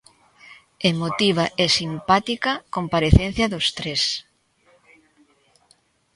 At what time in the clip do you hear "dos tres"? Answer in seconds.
3.53-4.01